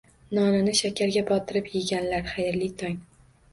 [0.37, 3.01] Nonni shakarga botirib yeganlar, xayrli tong!